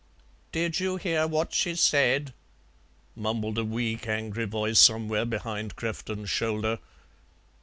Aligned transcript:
"Did 0.51 0.79
you 0.79 0.95
hear 0.95 1.27
what 1.27 1.53
she 1.53 1.75
said?" 1.75 2.33
mumbled 3.15 3.59
a 3.59 3.63
weak, 3.63 4.07
angry 4.07 4.45
voice 4.45 4.79
somewhere 4.79 5.25
behind 5.25 5.75
Crefton's 5.75 6.31
shoulder. 6.31 6.79